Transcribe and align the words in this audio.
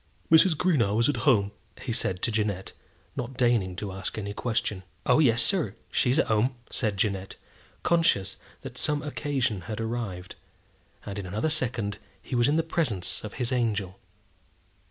"Mrs. 0.31 0.55
Greenow 0.57 0.99
is 0.99 1.09
at 1.09 1.17
home," 1.29 1.51
he 1.79 1.93
said 1.93 2.23
to 2.23 2.31
Jeannette, 2.31 2.73
not 3.15 3.37
deigning 3.37 3.75
to 3.75 3.91
ask 3.91 4.17
any 4.17 4.33
question. 4.33 4.81
"Oh, 5.05 5.19
yes, 5.19 5.43
sir; 5.43 5.75
she 5.91 6.09
is 6.09 6.17
at 6.17 6.25
home," 6.25 6.55
said 6.71 6.97
Jeannette, 6.97 7.35
conscious 7.83 8.35
that 8.61 8.79
some 8.79 9.03
occasion 9.03 9.61
had 9.69 9.79
arrived; 9.79 10.33
and 11.05 11.19
in 11.19 11.27
another 11.27 11.51
second 11.51 11.99
he 12.19 12.33
was 12.33 12.47
in 12.49 12.55
the 12.55 12.63
presence 12.63 13.23
of 13.23 13.35
his 13.35 13.51
angel. 13.51 13.99